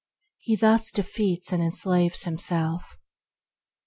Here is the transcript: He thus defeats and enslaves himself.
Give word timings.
He 0.39 0.55
thus 0.55 0.91
defeats 0.91 1.51
and 1.53 1.61
enslaves 1.61 2.23
himself. 2.23 2.97